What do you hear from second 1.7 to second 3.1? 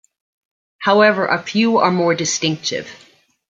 are more distinctive.